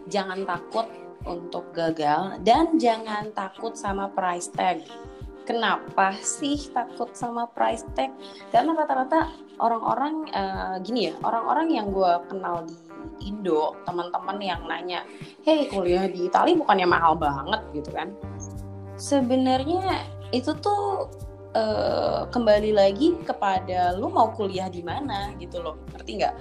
[0.07, 0.85] Jangan takut
[1.25, 4.85] untuk gagal dan jangan takut sama price tag.
[5.43, 8.13] Kenapa sih takut sama price tag?
[8.53, 12.77] Karena rata-rata orang-orang uh, gini ya orang-orang yang gue kenal di
[13.17, 15.01] Indo teman-teman yang nanya
[15.41, 17.65] hey kuliah di Itali bukannya mahal banget?
[17.73, 18.13] gitu kan.
[18.93, 21.09] Sebenarnya itu tuh
[21.57, 26.33] uh, kembali lagi kepada lu mau kuliah di mana gitu loh ngerti nggak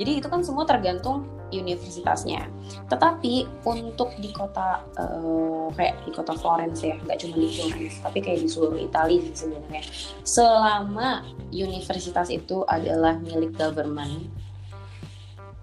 [0.00, 2.48] jadi itu kan semua tergantung universitasnya.
[2.88, 8.18] Tetapi untuk di kota uh, kayak di kota Florence ya, nggak cuma di Florence, tapi
[8.24, 9.84] kayak di seluruh Italia sebenarnya.
[10.24, 14.32] Selama universitas itu adalah milik government,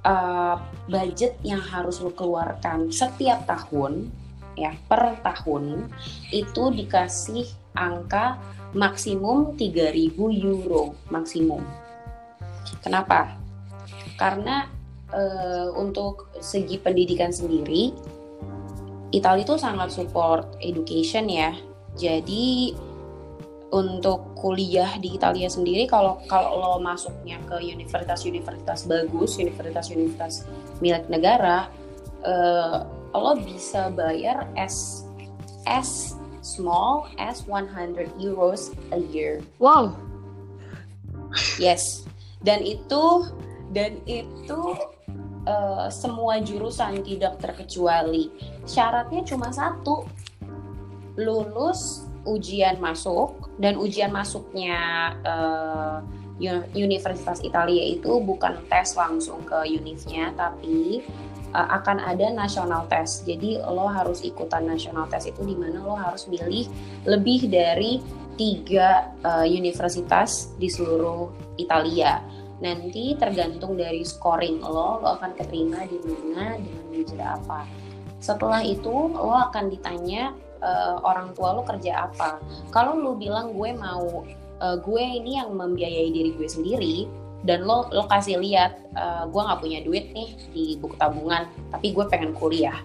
[0.05, 4.13] uh, budget yang harus lo keluarkan setiap tahun
[4.53, 5.87] ya per tahun
[6.35, 7.47] itu dikasih
[7.79, 8.35] angka
[8.73, 11.61] maksimum 3000 euro maksimum.
[12.79, 13.39] Kenapa?
[14.19, 14.67] karena
[15.15, 17.95] uh, untuk segi pendidikan sendiri
[19.15, 21.55] Italia itu sangat support education ya
[21.95, 22.75] jadi
[23.71, 30.49] untuk kuliah di Italia sendiri kalau kalau lo masuknya ke universitas-universitas bagus, universitas-universitas
[30.81, 31.69] milik negara,
[32.25, 32.81] uh,
[33.13, 35.05] lo bisa bayar as
[35.69, 39.41] as small as 100 euros a year.
[39.59, 39.95] Wow.
[41.59, 42.07] Yes.
[42.41, 43.27] Dan itu
[43.69, 44.75] dan itu
[45.45, 48.33] uh, semua jurusan tidak terkecuali
[48.65, 50.09] syaratnya cuma satu
[51.19, 55.99] lulus ujian masuk dan ujian masuknya uh,
[56.71, 61.03] Universitas Italia itu bukan tes langsung ke univnya tapi
[61.53, 63.25] uh, akan ada national test.
[63.25, 66.69] Jadi lo harus ikutan national test itu di mana lo harus milih
[67.05, 68.01] lebih dari
[68.39, 71.27] tiga uh, universitas di seluruh
[71.59, 72.23] Italia.
[72.59, 77.67] Nanti tergantung dari scoring lo lo akan keterima di mana dengan major apa.
[78.19, 82.39] Setelah itu lo akan ditanya uh, orang tua lo kerja apa.
[82.71, 84.23] Kalau lo bilang gue mau
[84.59, 86.97] uh, gue ini yang membiayai diri gue sendiri
[87.43, 91.95] dan lo lo kasih lihat uh, gue nggak punya duit nih di buku tabungan tapi
[91.95, 92.75] gue pengen kuliah.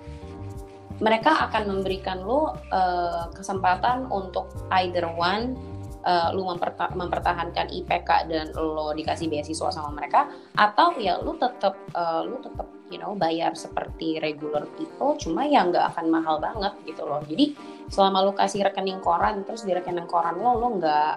[1.02, 5.58] Mereka akan memberikan lo uh, kesempatan untuk either one
[6.06, 11.74] uh, lu memperta mempertahankan IPK dan lo dikasih beasiswa sama mereka atau ya lu tetap
[11.96, 16.76] uh, lu tetap you know bayar seperti regular people cuma ya nggak akan mahal banget
[16.86, 17.24] gitu loh.
[17.26, 17.56] Jadi
[17.90, 21.14] selama lu kasih rekening koran terus di rekening koran lo lo nggak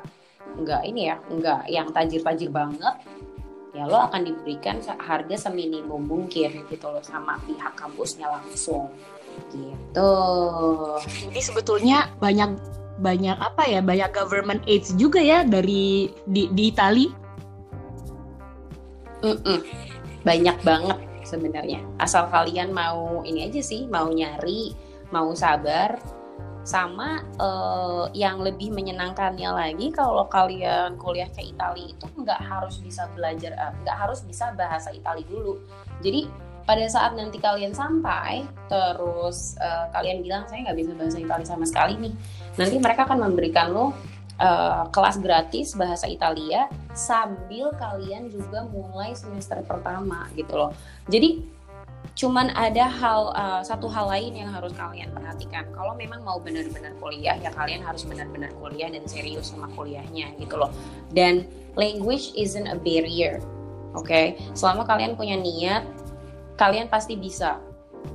[0.63, 2.95] nggak ini ya nggak yang tajir-tajir banget
[3.75, 8.89] ya lo akan diberikan harga seminimum mungkin gitu loh sama pihak kampusnya langsung
[9.53, 10.13] gitu.
[11.29, 12.57] Jadi sebetulnya banyak
[12.97, 17.05] banyak apa ya banyak government aids juga ya dari di di Itali
[19.21, 19.59] mm -mm.
[20.25, 24.73] banyak banget sebenarnya asal kalian mau ini aja sih mau nyari
[25.13, 26.01] mau sabar
[26.67, 33.07] sama uh, yang lebih menyenangkannya lagi kalau kalian kuliah ke Italia itu nggak harus bisa
[33.15, 35.63] belajar eh, nggak harus bisa bahasa Italia dulu.
[36.03, 36.27] Jadi
[36.67, 41.63] pada saat nanti kalian sampai terus uh, kalian bilang saya nggak bisa bahasa Italia sama
[41.63, 42.13] sekali nih
[42.59, 43.95] nanti mereka akan memberikan lo
[44.43, 50.71] uh, kelas gratis bahasa Italia sambil kalian juga mulai semester pertama gitu loh.
[51.07, 51.56] Jadi
[52.17, 55.69] cuman ada hal uh, satu hal lain yang harus kalian perhatikan.
[55.69, 60.57] Kalau memang mau benar-benar kuliah ya kalian harus benar-benar kuliah dan serius sama kuliahnya gitu
[60.57, 60.73] loh.
[61.13, 61.45] Dan
[61.77, 63.37] language isn't a barrier
[63.93, 64.09] oke?
[64.09, 64.41] Okay?
[64.57, 65.85] selama kalian punya niat
[66.57, 67.61] kalian pasti bisa.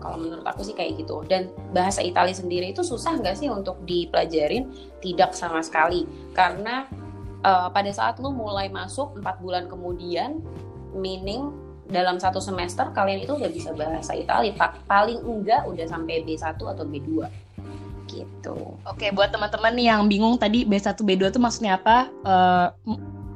[0.03, 1.23] Kalau menurut aku sih kayak gitu.
[1.31, 4.67] Dan bahasa Italia sendiri itu susah nggak sih untuk dipelajarin?
[4.99, 6.11] Tidak sama sekali.
[6.35, 6.91] Karena
[7.47, 10.43] uh, pada saat lu mulai masuk empat bulan kemudian
[10.91, 11.55] meaning
[11.92, 14.57] dalam satu semester kalian itu udah bisa bahasa Italia
[14.88, 17.28] paling enggak udah sampai B1 atau B2
[18.12, 18.76] gitu.
[18.85, 22.12] Oke, buat teman-teman yang bingung tadi B1 B2 itu maksudnya apa?
[22.26, 22.68] Uh,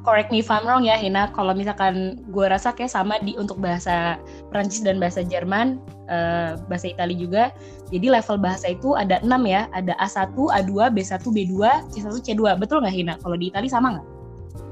[0.05, 1.33] correct me if I'm wrong ya Hina.
[1.33, 4.21] Kalau misalkan gue rasa kayak sama di untuk bahasa
[4.53, 7.43] Prancis dan bahasa Jerman uh, bahasa Italia juga.
[7.89, 9.65] Jadi level bahasa itu ada enam ya.
[9.73, 11.55] Ada A1 A2 B1 B2
[11.91, 13.13] C1 C2 betul nggak Hina?
[13.19, 14.16] Kalau di Italia sama nggak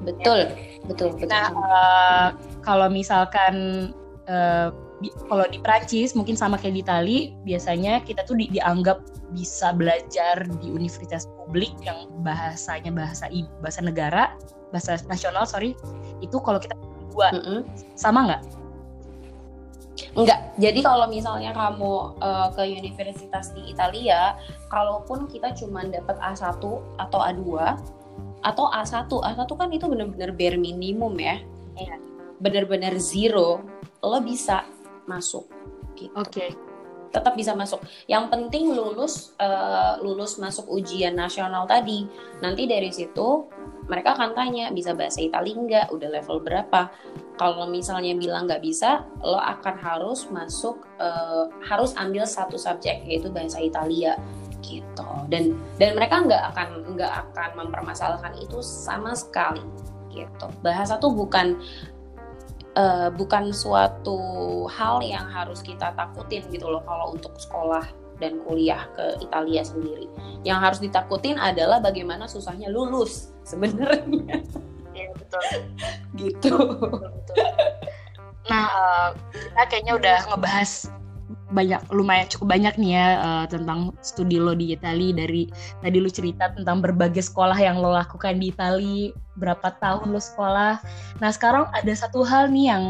[0.06, 0.40] betul
[0.86, 2.28] betul betul nah uh,
[2.62, 3.90] kalau misalkan
[4.30, 4.70] uh,
[5.28, 9.04] kalau di Prancis mungkin sama kayak di Itali biasanya kita tuh di, dianggap
[9.36, 13.28] bisa belajar di universitas publik yang bahasanya bahasa
[13.60, 14.32] bahasa negara
[14.72, 15.76] bahasa nasional sorry
[16.24, 16.74] itu kalau kita
[17.12, 17.60] dua mm -hmm.
[17.96, 18.44] sama nggak?
[20.16, 20.40] Enggak.
[20.60, 24.40] Jadi kalau misalnya kamu uh, ke universitas di Italia,
[24.72, 26.60] kalaupun kita cuma dapat A1
[27.00, 27.44] atau A2
[28.46, 31.42] atau A1, A1 kan itu benar-benar bare minimum ya.
[31.74, 31.98] Iya.
[32.38, 33.66] Benar-benar zero,
[34.06, 34.70] lo bisa
[35.10, 35.50] masuk
[35.98, 36.14] gitu.
[36.14, 36.30] Oke.
[36.30, 36.50] Okay.
[37.10, 37.80] Tetap bisa masuk.
[38.12, 42.04] Yang penting lulus uh, lulus masuk ujian nasional tadi.
[42.44, 43.48] Nanti dari situ
[43.88, 46.92] mereka akan tanya bisa bahasa Italia nggak, udah level berapa.
[47.40, 53.32] Kalau misalnya bilang nggak bisa, lo akan harus masuk uh, harus ambil satu subjek yaitu
[53.32, 54.20] bahasa Italia
[54.66, 59.62] gitu dan dan mereka nggak akan nggak akan mempermasalahkan itu sama sekali
[60.10, 61.60] gitu bahasa tuh bukan
[62.76, 64.18] uh, bukan suatu
[64.72, 67.86] hal yang harus kita takutin gitu loh kalau untuk sekolah
[68.20, 70.08] dan kuliah ke Italia sendiri.
[70.48, 74.40] Yang harus ditakutin adalah bagaimana susahnya lulus sebenarnya.
[74.96, 75.44] Iya betul.
[76.16, 76.56] gitu.
[76.56, 77.46] Betul, betul.
[78.48, 80.88] Nah, uh, kita kayaknya udah ngebahas
[81.54, 85.46] banyak lumayan cukup banyak nih ya uh, tentang studi lo di Italia dari
[85.82, 90.82] tadi lu cerita tentang berbagai sekolah yang lo lakukan di Italia berapa tahun lo sekolah.
[91.22, 92.84] Nah sekarang ada satu hal nih yang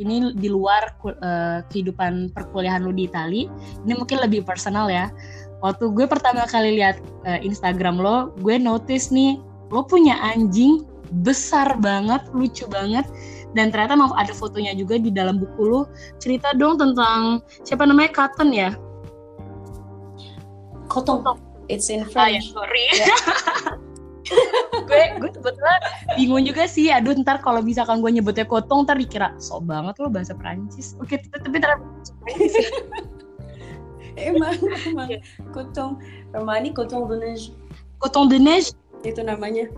[0.00, 3.44] ini di luar uh, kehidupan perkuliahan lo di Italia
[3.84, 5.12] ini mungkin lebih personal ya.
[5.60, 6.96] Waktu gue pertama kali lihat
[7.28, 9.36] uh, Instagram lo gue notice nih
[9.68, 10.88] lo punya anjing
[11.20, 13.04] besar banget lucu banget
[13.54, 15.80] dan ternyata mau ada fotonya juga di dalam buku lu.
[16.22, 18.10] Cerita dong tentang siapa namanya?
[18.14, 18.70] Cotton ya?
[20.86, 21.38] Cotton.
[21.70, 22.18] It's in French.
[22.18, 22.84] ah, ya, sorry.
[22.98, 23.18] Yeah.
[24.90, 25.78] gue gue sebetulnya
[26.18, 26.90] bingung juga sih.
[26.90, 30.94] Aduh ntar kalau misalkan gue nyebutnya kotong ntar dikira sok banget lo bahasa Perancis.
[30.98, 31.78] Oke tapi ntar
[34.30, 35.08] emang emang.
[35.54, 35.98] Kotong
[36.34, 37.54] Romani kotong de neige.
[38.02, 38.74] Kotong de neige?
[39.02, 39.70] Itu namanya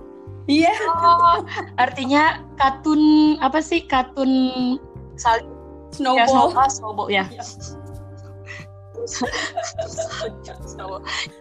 [0.50, 0.74] Iya.
[0.90, 1.46] Oh,
[1.78, 4.74] artinya katun apa sih katun
[5.14, 5.62] salju?
[5.92, 6.16] Snowball.
[6.16, 7.28] Ya, snowball, snowball ya.
[7.28, 7.42] Iya.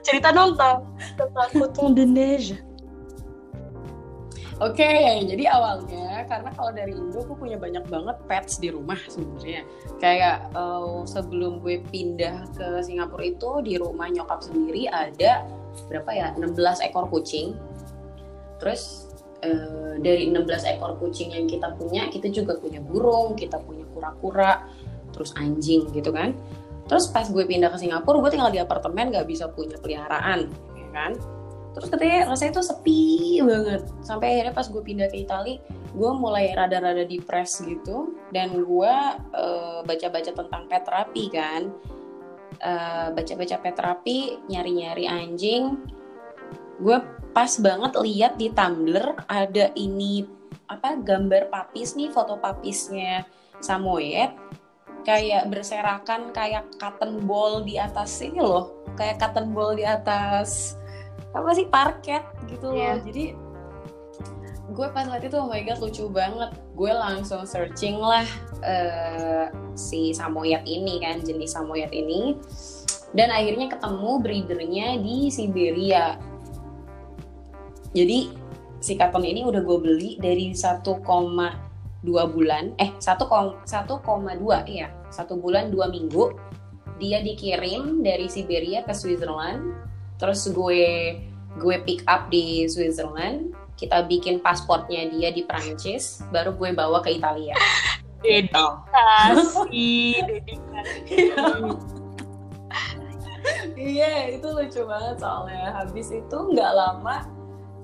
[0.06, 2.60] Cerita dong tentang coton de neige.
[4.62, 9.02] Oke, okay, jadi awalnya karena kalau dari Indo aku punya banyak banget pets di rumah
[9.10, 9.66] sebenarnya.
[9.98, 15.50] Kayak uh, sebelum gue pindah ke Singapura itu di rumah nyokap sendiri ada
[15.90, 17.58] berapa ya 16 ekor kucing
[18.62, 19.10] terus
[19.42, 20.46] uh, dari 16
[20.78, 24.70] ekor kucing yang kita punya kita juga punya burung kita punya kura-kura
[25.12, 26.38] terus anjing gitu kan.
[26.88, 30.48] Terus pas gue pindah ke Singapura gue tinggal di apartemen gak bisa punya peliharaan
[30.78, 31.12] ya kan.
[31.72, 33.82] Terus katanya rasanya tuh sepi banget.
[34.04, 35.60] Sampai akhirnya pas gue pindah ke Italia
[35.92, 38.16] gue mulai rada-rada depres gitu.
[38.32, 38.94] Dan gue
[39.36, 41.62] uh, baca-baca tentang pet terapi kan.
[42.62, 45.80] Uh, baca-baca pet terapi nyari-nyari anjing.
[46.80, 47.00] Gue
[47.32, 50.28] pas banget lihat di Tumblr ada ini
[50.68, 53.28] apa gambar papis nih foto papisnya
[53.60, 54.32] Samoyed.
[55.02, 60.78] Kayak berserakan kayak cotton ball di atas ini loh kayak cotton ball di atas
[61.34, 62.78] apa sih parket gitu loh.
[62.78, 63.02] Yeah.
[63.02, 63.26] jadi
[64.72, 66.52] gue pas lihat itu oh my god lucu banget.
[66.78, 68.28] Gue langsung searching lah
[68.62, 72.38] uh, si Samoyed ini kan jenis Samoyed ini.
[73.12, 76.16] Dan akhirnya ketemu breedernya di Siberia
[77.92, 78.32] jadi
[78.80, 80.96] si karton ini udah gue beli dari 1,2
[82.08, 83.68] bulan, eh 1,2
[84.68, 86.34] iya, satu bulan dua minggu.
[86.98, 89.76] Dia dikirim dari Siberia ke Switzerland,
[90.18, 91.18] terus gue
[91.60, 97.12] gue pick up di Switzerland, kita bikin pasportnya dia di Prancis, baru gue bawa ke
[97.12, 97.58] Italia.
[98.22, 101.74] Dedikasi, dedikasi.
[103.74, 105.74] Iya, itu lucu banget soalnya.
[105.74, 107.41] Habis itu nggak lama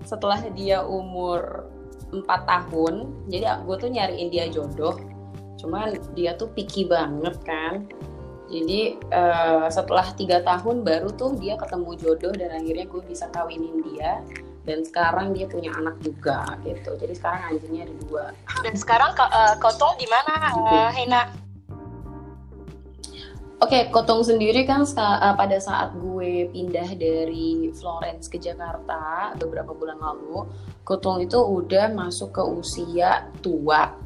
[0.07, 1.67] setelah dia umur
[2.15, 4.95] 4 tahun jadi gue tuh nyariin dia jodoh.
[5.59, 7.83] Cuman dia tuh picky banget kan.
[8.47, 13.83] Jadi uh, setelah tiga tahun baru tuh dia ketemu jodoh dan akhirnya gue bisa kawinin
[13.83, 14.23] dia.
[14.63, 16.95] Dan sekarang dia punya anak juga gitu.
[16.95, 18.25] Jadi sekarang anjingnya ada dua.
[18.63, 21.46] Dan sekarang uh, kau tuh di mana uh, Hena
[23.57, 29.73] Oke, okay, Kotong sendiri kan uh, pada saat gue pindah dari Florence ke Jakarta beberapa
[29.73, 30.45] bulan lalu,
[30.85, 33.97] Kotong itu udah masuk ke usia tua.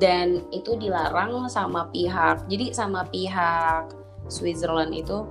[0.00, 3.92] Dan itu dilarang sama pihak, jadi sama pihak
[4.24, 5.28] Switzerland itu,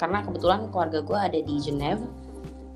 [0.00, 2.08] karena kebetulan keluarga gue ada di Geneva,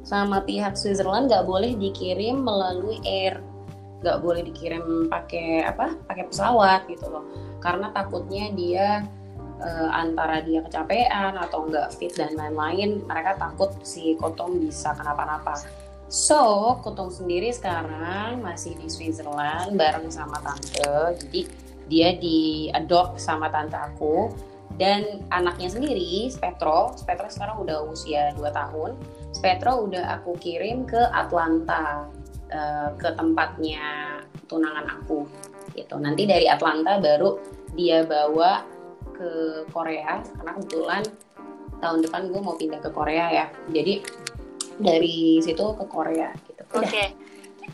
[0.05, 3.41] sama pihak Switzerland nggak boleh dikirim melalui air,
[4.05, 9.09] nggak boleh dikirim pakai apa, pakai pesawat gitu loh karena takutnya dia
[9.65, 15.57] uh, antara dia kecapean atau enggak fit dan lain-lain mereka takut si Kotong bisa kenapa-napa.
[16.13, 21.17] So Kotong sendiri sekarang masih di Switzerland bareng sama tante.
[21.25, 21.41] Jadi
[21.89, 24.33] dia diadop sama tante aku.
[24.75, 28.99] Dan anaknya sendiri Spetro Spetro sekarang udah usia 2 tahun.
[29.31, 32.11] Spetro udah aku kirim ke Atlanta
[32.51, 34.19] uh, ke tempatnya
[34.51, 35.25] tunangan aku.
[35.79, 35.95] Gitu.
[35.99, 37.39] Nanti dari Atlanta baru
[37.75, 38.67] dia bawa
[39.15, 40.23] ke Korea.
[40.23, 41.03] Karena kebetulan
[41.79, 43.47] tahun depan gue mau pindah ke Korea ya.
[43.71, 44.03] Jadi
[44.79, 46.63] dari situ ke Korea gitu.
[46.75, 46.89] Oke.
[46.89, 47.07] Okay.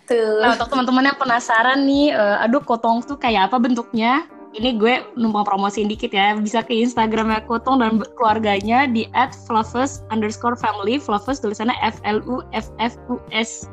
[0.06, 0.42] Tuh.
[0.42, 4.26] Nah, untuk teman-teman yang penasaran nih, uh, aduh kotong tuh kayak apa bentuknya?
[4.58, 6.34] ini gue numpang promosiin dikit ya.
[6.34, 10.98] Bisa ke Instagramnya Kotong dan keluarganya di at fluffus underscore family.
[10.98, 13.70] Fluffus tulisannya F L U F F U S.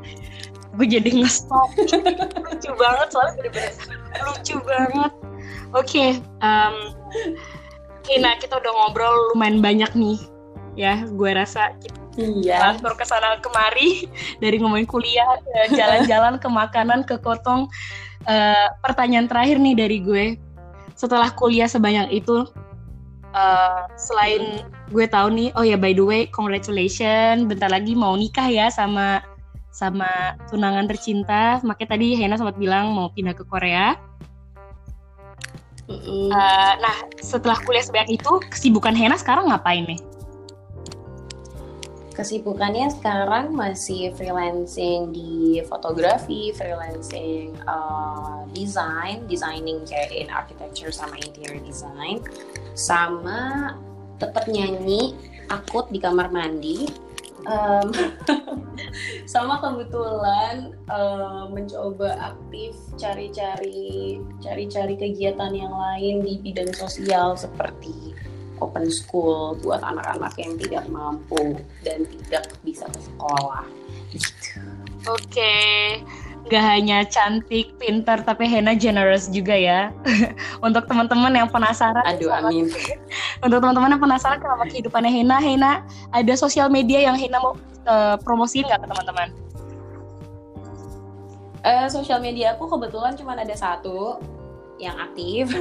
[0.77, 1.73] Gue jadi ngestop.
[2.45, 3.73] Lucu banget soalnya bener-bener
[4.17, 5.11] lucu banget
[5.73, 6.75] oke okay, um,
[8.23, 10.19] nah kita udah ngobrol lumayan banyak nih
[10.77, 12.57] ya gue rasa kita Iya.
[12.81, 14.09] Transfer ke sana kemari
[14.41, 15.37] dari ngomongin kuliah,
[15.69, 17.69] jalan-jalan ke makanan, ke kotong.
[18.25, 20.25] Uh, pertanyaan terakhir nih dari gue,
[20.97, 22.43] setelah kuliah sebanyak itu,
[23.31, 28.49] uh, selain gue tahu nih, oh ya by the way, congratulations, bentar lagi mau nikah
[28.49, 29.21] ya sama
[29.71, 31.61] sama tunangan tercinta.
[31.61, 33.93] Makanya tadi Hena sempat bilang mau pindah ke Korea.
[35.87, 39.99] Uh, nah, setelah kuliah sebanyak itu, kesibukan Hena sekarang ngapain nih?
[42.17, 51.61] kesibukannya sekarang masih freelancing di fotografi, freelancing uh, design, designing kayak in architecture sama interior
[51.61, 52.17] design,
[52.73, 53.77] sama
[54.17, 55.13] tetap nyanyi
[55.53, 56.89] akut di kamar mandi.
[57.47, 57.87] Um,
[59.31, 68.11] sama kebetulan um, mencoba aktif cari-cari cari-cari kegiatan yang lain di bidang sosial seperti
[68.59, 71.55] open school buat anak-anak yang tidak mampu
[71.87, 73.63] dan tidak bisa ke sekolah.
[75.07, 75.55] Oke.
[76.47, 79.93] Gak hanya cantik, pintar, tapi Hena generous juga ya.
[80.65, 82.03] Untuk teman-teman yang penasaran.
[82.07, 82.67] Aduh, amin.
[83.45, 85.71] Untuk teman-teman yang penasaran kenapa kehidupannya Hena, Hena
[86.11, 87.53] ada sosial media yang Hena mau
[87.85, 89.29] uh, promosiin nggak ke teman-teman?
[91.67, 94.23] Uh, sosial media aku kebetulan cuma ada satu
[94.79, 95.51] yang aktif.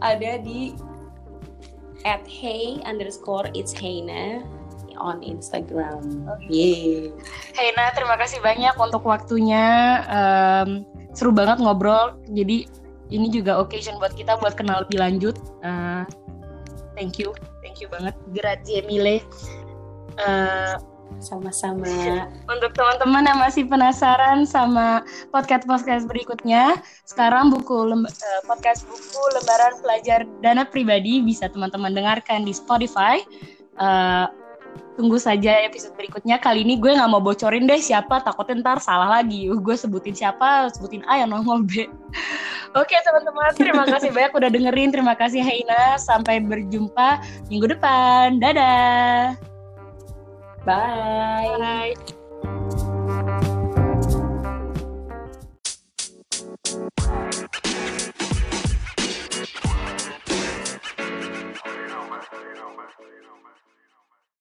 [0.00, 0.74] ada di
[2.06, 4.46] at hey underscore it's Heina
[4.98, 6.02] on Instagram.
[6.38, 7.10] Okay.
[7.54, 10.02] Heina, terima kasih banyak untuk waktunya.
[10.10, 10.84] Um,
[11.16, 12.18] seru banget ngobrol.
[12.30, 12.68] Jadi
[13.08, 15.36] ini juga occasion buat kita buat kenal lebih lanjut.
[15.64, 16.04] Uh,
[16.92, 17.32] thank you,
[17.64, 18.14] thank you banget.
[18.36, 19.24] Grazie mille.
[20.18, 20.76] Uh,
[21.18, 22.28] sama-sama.
[22.46, 25.02] Untuk teman-teman yang masih penasaran sama
[25.34, 26.78] podcast-podcast berikutnya,
[27.08, 28.06] sekarang buku uh,
[28.46, 33.24] podcast buku lembaran pelajar dana pribadi bisa teman-teman dengarkan di Spotify.
[33.78, 34.26] Uh,
[34.98, 36.42] tunggu saja episode berikutnya.
[36.42, 39.46] Kali ini gue nggak mau bocorin deh siapa, takutnya ntar salah lagi.
[39.46, 41.86] Uh, gue sebutin siapa, sebutin A yang nongol B.
[42.80, 44.90] Oke teman-teman, terima kasih banyak udah dengerin.
[44.90, 45.96] Terima kasih Haina.
[45.96, 48.42] Sampai berjumpa minggu depan.
[48.42, 49.38] Dadah.
[50.66, 51.54] Bye.
[51.56, 51.94] Bye.
[56.98, 57.27] Thank.